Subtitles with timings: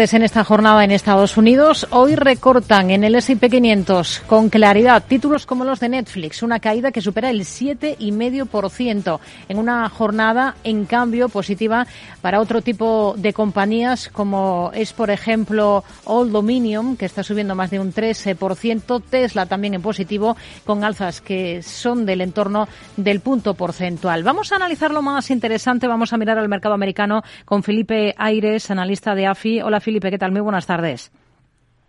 [0.00, 1.86] en esta jornada en Estados Unidos.
[1.90, 6.90] Hoy recortan en el S&P 500 con claridad títulos como los de Netflix, una caída
[6.90, 11.86] que supera el 7,5% en una jornada, en cambio, positiva
[12.22, 17.70] para otro tipo de compañías como es, por ejemplo, Old Dominion, que está subiendo más
[17.70, 23.52] de un 13%, Tesla también en positivo, con alzas que son del entorno del punto
[23.52, 24.22] porcentual.
[24.22, 28.70] Vamos a analizar lo más interesante, vamos a mirar al mercado americano con Felipe Aires,
[28.70, 29.60] analista de AFI.
[29.60, 30.32] Hola Felipe, ¿qué tal?
[30.32, 31.10] Muy buenas tardes.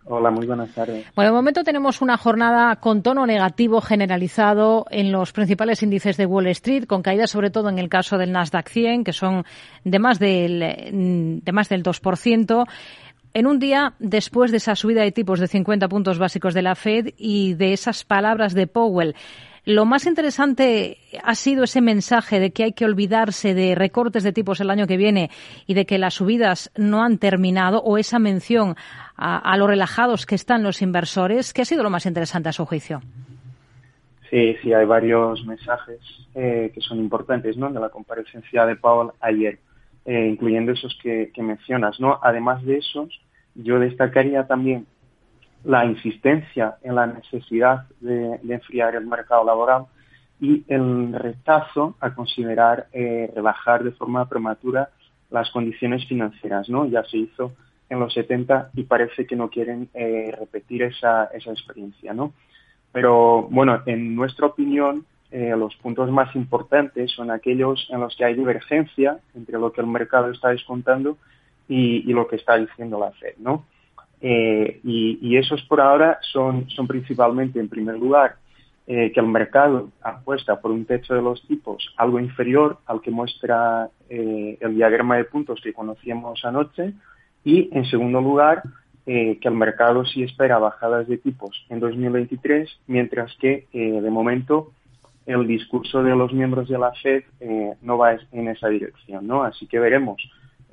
[0.04, 1.06] Hola, muy buenas tardes.
[1.14, 6.26] Bueno, de momento tenemos una jornada con tono negativo generalizado en los principales índices de
[6.26, 9.44] Wall Street, con caídas sobre todo en el caso del Nasdaq 100, que son
[9.84, 12.66] de más del, de más del 2%.
[13.34, 16.74] En un día después de esa subida de tipos de 50 puntos básicos de la
[16.74, 19.14] Fed y de esas palabras de Powell,
[19.64, 24.32] lo más interesante ha sido ese mensaje de que hay que olvidarse de recortes de
[24.32, 25.30] tipos el año que viene
[25.66, 28.74] y de que las subidas no han terminado o esa mención
[29.16, 31.52] a, lo relajados que están los inversores.
[31.52, 33.02] ¿Qué ha sido lo más interesante a su juicio?
[34.30, 36.00] Sí, sí, hay varios mensajes
[36.34, 37.70] eh, que son importantes ¿no?
[37.70, 39.60] de la comparecencia de Powell ayer,
[40.06, 42.00] eh, incluyendo esos que, que mencionas.
[42.00, 42.18] ¿no?
[42.20, 43.20] Además de esos,
[43.54, 44.86] yo destacaría también
[45.64, 49.86] la insistencia en la necesidad de, enfriar el mercado laboral
[50.40, 54.90] y el rechazo a considerar eh, rebajar de forma prematura
[55.30, 56.86] las condiciones financieras, ¿no?
[56.86, 57.52] Ya se hizo
[57.88, 62.32] en los 70 y parece que no quieren eh, repetir esa, esa experiencia, ¿no?
[62.90, 68.24] Pero bueno, en nuestra opinión, eh, los puntos más importantes son aquellos en los que
[68.24, 71.16] hay divergencia entre lo que el mercado está descontando
[71.68, 73.64] y, y lo que está diciendo la Fed, ¿no?
[74.24, 78.36] Eh, y, esos por ahora son, son principalmente, en primer lugar,
[78.86, 83.10] eh, que el mercado apuesta por un techo de los tipos algo inferior al que
[83.10, 86.94] muestra eh, el diagrama de puntos que conocíamos anoche.
[87.44, 88.62] Y, en segundo lugar,
[89.04, 94.70] que el mercado sí espera bajadas de tipos en 2023, mientras que, de momento,
[95.26, 97.24] el discurso de los miembros de la FED
[97.82, 99.26] no va en esa dirección.
[99.26, 99.42] ¿no?
[99.42, 100.22] Así que veremos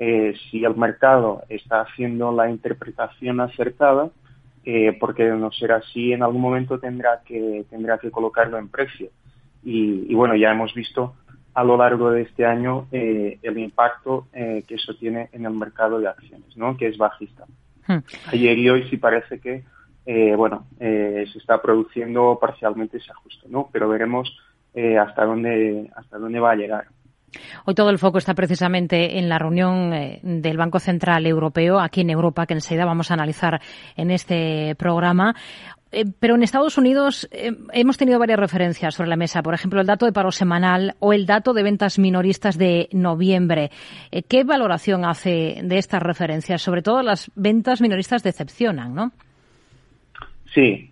[0.02, 4.10] eh, si el mercado está haciendo la interpretación acertada,
[4.64, 8.70] eh, porque de no ser así, en algún momento tendrá que, tendrá que colocarlo en
[8.70, 9.10] precio.
[9.62, 11.16] Y, bueno, ya hemos visto
[11.54, 16.00] a lo largo de este año eh, el impacto que eso tiene en el mercado
[16.00, 16.78] de acciones, ¿no?
[16.78, 17.44] que es bajista.
[17.86, 17.98] Hmm.
[18.28, 19.64] Ayer y hoy sí parece que
[20.38, 23.70] bueno, se está produciendo parcialmente ese ajuste, ¿no?
[23.72, 24.34] Pero veremos
[25.00, 26.88] hasta dónde hasta dónde va a llegar.
[27.66, 32.02] Hoy todo el foco está precisamente en la reunión eh, del Banco Central Europeo aquí
[32.02, 33.62] en Europa, que enseguida vamos a analizar
[33.96, 35.36] en este programa.
[35.92, 39.82] Eh, pero en Estados Unidos eh, hemos tenido varias referencias sobre la mesa, por ejemplo,
[39.82, 43.72] el dato de paro semanal o el dato de ventas minoristas de noviembre.
[44.28, 46.62] ¿Qué valoración hace de estas referencias?
[46.62, 49.12] Sobre todo las ventas minoristas decepcionan, ¿no?
[50.54, 50.90] Sí,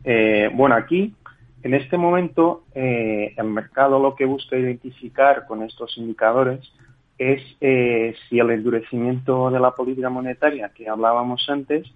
[0.54, 1.14] bueno, aquí
[1.63, 6.72] en este momento, eh, el mercado lo que busca identificar con estos indicadores
[7.18, 11.91] es eh, si el endurecimiento de la política monetaria que hablábamos antes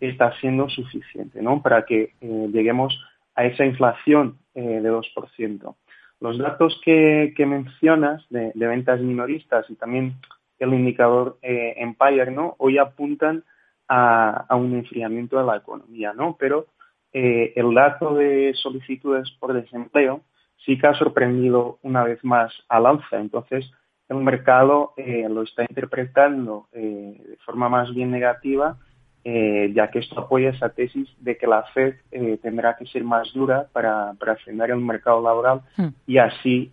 [0.00, 1.62] está siendo suficiente ¿no?
[1.62, 3.02] para que eh, lleguemos
[3.34, 5.74] a esa inflación de 2%.
[6.20, 10.14] Los datos que, mencionas de, ventas minoristas y también
[10.58, 12.54] el indicador Empire ¿no?
[12.56, 13.44] hoy apuntan
[13.86, 16.36] a, a, un enfriamiento de la economía, ¿no?
[16.38, 16.68] pero
[17.18, 20.20] eh, el dato de solicitudes por desempleo
[20.66, 23.18] sí que ha sorprendido una vez más al alza.
[23.18, 23.64] Entonces,
[24.10, 28.76] el mercado eh, lo está interpretando eh, de forma más bien negativa,
[29.24, 31.94] ya que esto apoya esa tesis de que la Fed
[32.42, 35.88] tendrá que ser más dura para, para frenar el mercado laboral hmm.
[36.06, 36.70] y así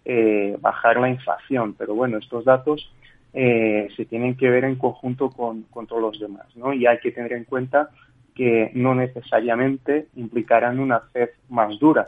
[0.60, 1.74] bajar la inflación.
[1.74, 2.94] Pero bueno, estos datos
[3.34, 6.74] se tienen que ver en conjunto con, con todos los demás, ¿no?
[6.74, 7.90] Y hay que tener en cuenta
[8.36, 12.08] que no necesariamente implicarán una Fed más dura.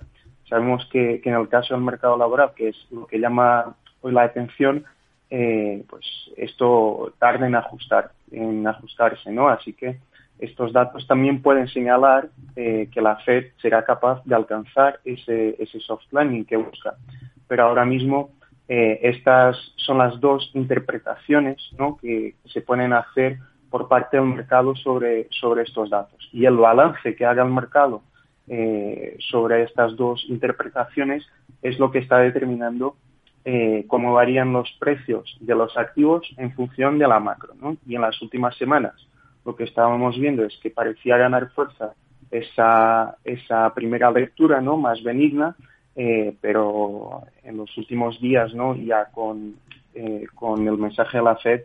[0.50, 4.24] Sabemos que, en el caso del mercado laboral, que es lo que llama hoy la
[4.24, 4.85] atención,
[5.30, 6.06] eh, pues
[6.38, 9.50] esto tarda en ajustar, en ajustarse, ¿no?
[9.50, 9.97] Así que
[10.40, 15.79] estos datos también pueden señalar eh, que la Fed será capaz de alcanzar ese, ese
[15.79, 16.96] soft landing que busca.
[17.47, 18.32] Pero ahora mismo
[18.67, 21.97] eh, estas son las dos interpretaciones ¿no?
[21.97, 23.38] que se pueden hacer
[23.70, 26.29] por parte del mercado sobre, sobre estos datos.
[26.32, 28.02] Y el balance que haga el mercado
[28.47, 31.26] eh, sobre estas dos interpretaciones
[31.64, 32.96] es lo que está determinando
[33.44, 37.53] eh, cómo varían los precios de los activos en función de la macro.
[37.88, 38.94] Y en las últimas semanas
[39.46, 41.94] lo que estábamos viendo es que parecía ganar fuerza
[42.32, 44.78] esa, esa primera lectura ¿no?
[44.78, 45.56] más benigna,
[45.96, 48.76] eh, pero en los últimos días ¿no?
[48.76, 49.56] ya con,
[50.34, 51.62] con el mensaje de la FED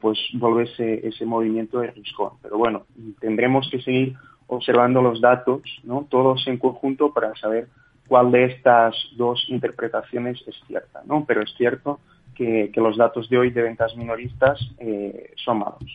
[0.00, 2.38] pues vuelve ese, ese movimiento de risco.
[2.42, 2.86] Pero bueno,
[3.20, 4.16] tendremos que seguir
[4.48, 6.06] observando los datos, ¿no?
[6.10, 7.68] todos en conjunto para saber
[8.08, 11.24] cuál de estas dos interpretaciones es cierta, ¿no?
[11.24, 12.00] Pero es cierto
[12.34, 15.94] que, los datos de hoy de ventas minoristas eh, son malos.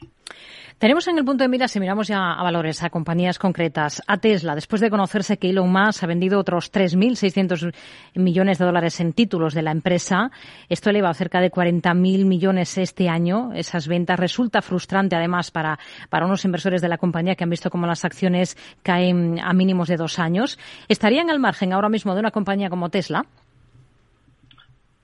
[0.78, 4.18] Tenemos en el punto de mira, si miramos ya a valores, a compañías concretas, a
[4.18, 7.74] Tesla, después de conocerse que Elon Musk ha vendido otros 3.600
[8.16, 10.32] millones de dólares en títulos de la empresa,
[10.68, 13.54] esto eleva a cerca de 40.000 millones este año.
[13.54, 15.80] Esas ventas resulta frustrante, además, para,
[16.10, 19.88] para unos inversores de la compañía que han visto cómo las acciones caen a mínimos
[19.88, 20.60] de dos años.
[20.90, 23.26] ¿Estarían al margen ahora mismo de una compañía como Tesla?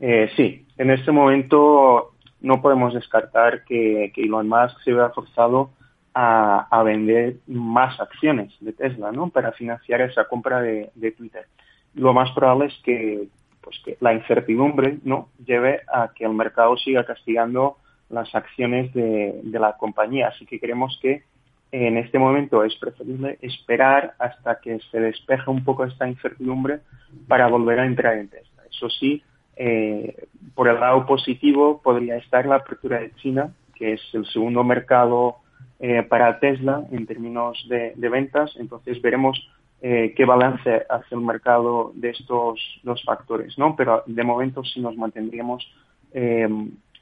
[0.01, 2.12] Eh, sí, en este momento
[2.42, 5.72] no podemos descartar que, Elon Musk se vea forzado
[6.14, 9.30] a, vender más acciones de Tesla, ¿no?
[9.30, 11.46] Para financiar esa compra de, Twitter.
[11.94, 13.28] Lo más probable es que,
[13.62, 15.30] pues que la incertidumbre, ¿no?
[15.46, 17.78] Lleve a que el mercado siga castigando
[18.10, 20.30] las acciones de, de la compañía.
[20.30, 21.24] Así que creemos que
[21.72, 26.80] en este momento es preferible esperar hasta que se despeje un poco esta incertidumbre
[27.28, 28.64] para volver a entrar en Tesla.
[28.70, 29.24] Eso sí,
[29.56, 34.63] eh, por el lado positivo podría estar la apertura de China, que es el segundo
[34.63, 35.38] mercado
[35.80, 38.53] eh, para Tesla en términos de, ventas.
[38.57, 39.50] Entonces veremos
[39.81, 43.75] eh, qué balance hace el mercado de estos dos factores, ¿no?
[43.75, 45.68] Pero de momento sí nos mantendríamos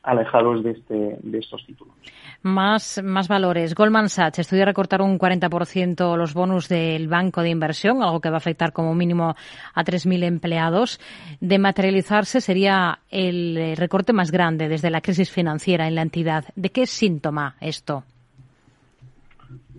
[0.03, 1.93] alejados de, este, de estos títulos.
[2.41, 3.75] Más, más valores.
[3.75, 8.35] Goldman Sachs estudia recortar un 40% los bonus del banco de inversión, algo que va
[8.35, 9.35] a afectar como mínimo
[9.73, 10.99] a 3.000 empleados.
[11.41, 16.45] De materializarse sería el recorte más grande desde la crisis financiera en la entidad.
[16.55, 18.03] ¿De qué es síntoma esto?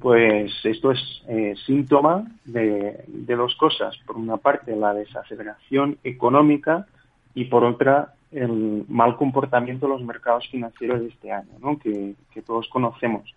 [0.00, 3.96] Pues esto es eh, síntoma de, de dos cosas.
[4.06, 6.86] Por una parte, la desaceleración económica
[7.34, 11.78] y por otra, el mal comportamiento de los mercados financieros de este año, ¿no?
[11.78, 12.14] que,
[12.46, 13.34] todos conocemos.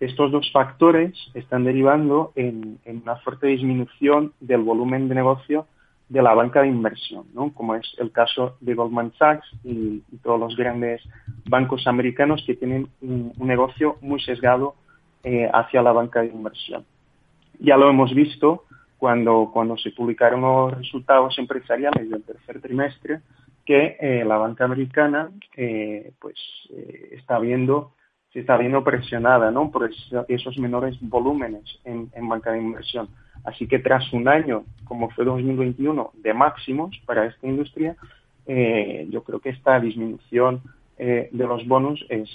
[0.00, 5.66] Estos dos factores están derivando en, una fuerte disminución del volumen de negocio
[6.08, 7.52] de la banca de inversión, ¿no?
[7.52, 11.02] como es el caso de Goldman Sachs y, todos los grandes
[11.46, 14.74] bancos americanos que tienen un, negocio muy sesgado
[15.22, 16.84] eh, hacia la banca de inversión.
[17.58, 18.64] Ya lo hemos visto
[18.98, 23.20] cuando, cuando se publicaron los resultados empresariales del tercer trimestre,
[23.64, 26.36] que eh, la banca americana eh, pues
[26.70, 27.92] eh, está viendo
[28.32, 29.70] se está viendo presionada ¿no?
[29.70, 29.88] por
[30.28, 33.08] esos menores volúmenes en, banca de inversión.
[33.44, 37.94] Así que tras un año, como fue 2021, de máximos para esta industria,
[38.44, 40.62] yo creo que esta disminución
[40.98, 42.28] de los bonos es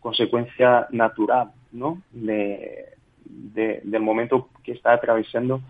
[0.00, 2.02] consecuencia natural ¿no?
[2.12, 2.90] de,
[3.24, 5.62] del momento que está atravesando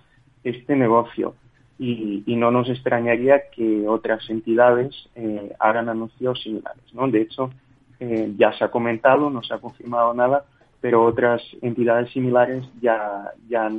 [0.42, 1.36] este negocio
[1.82, 6.84] y, no nos extrañaría que otras entidades eh, hagan anuncios similares.
[6.92, 7.08] ¿no?
[7.08, 7.50] De hecho,
[7.98, 10.44] eh, ya se ha comentado, no se ha confirmado nada,
[10.82, 13.70] pero otras entidades similares ya, ya,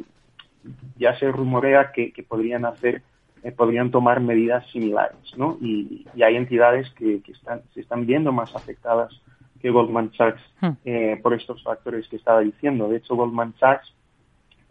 [0.97, 3.03] ya se rumorea que, podrían hacer,
[3.43, 5.59] eh, podrían tomar medidas similares, ¿no?
[5.61, 9.13] Y, hay entidades que, están, se están viendo más afectadas
[9.61, 11.21] que Goldman Sachs hmm.
[11.21, 12.89] por estos factores que estaba diciendo.
[12.89, 13.93] De hecho, Goldman Sachs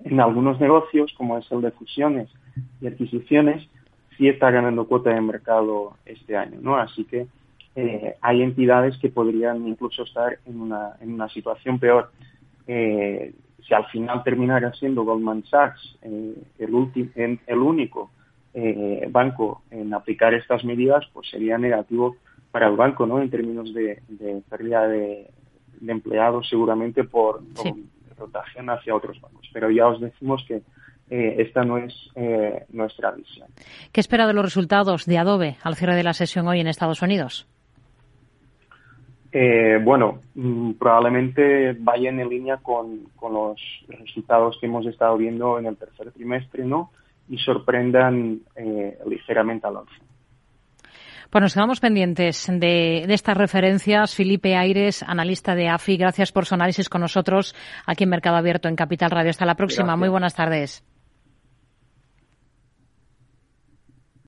[0.05, 2.29] en algunos negocios, como es el de fusiones
[2.81, 3.69] y adquisiciones
[4.17, 6.77] sí está ganando cuota de mercado este año, ¿no?
[6.77, 7.27] Así que
[7.75, 12.11] eh, hay entidades que podrían incluso estar en una, en una situación peor.
[12.67, 13.33] Eh,
[13.67, 18.11] si al final terminara siendo Goldman Sachs eh, el, el único
[19.11, 22.17] banco en aplicar estas medidas, pues sería negativo
[22.51, 23.23] para el banco, ¿no?
[23.23, 24.03] En términos de,
[24.51, 25.31] pérdida de,
[25.87, 27.43] empleados seguramente por,
[28.21, 29.49] rotación hacia otros bancos.
[29.53, 30.63] Pero ya os decimos que
[31.11, 33.49] eh, esta no es eh, nuestra visión.
[33.93, 37.03] ¿Qué espera de los resultados de Adobe al cierre de la sesión hoy en Estados
[37.03, 37.49] Unidos?
[39.33, 45.67] Eh, bueno, mm, probablemente vaya en línea con, los resultados que hemos estado viendo en
[45.67, 46.91] el tercer trimestre, ¿no?
[47.29, 48.41] Y sorprendan
[49.07, 50.10] ligeramente al alza.
[51.31, 54.17] Pues nos quedamos pendientes de, de, estas referencias.
[54.17, 57.55] Felipe Aires, analista de AFI, gracias por su análisis con nosotros
[57.87, 59.31] aquí en Mercado Abierto en Capital Radio.
[59.31, 59.97] Hasta la próxima.
[59.97, 60.83] Muy buenas tardes.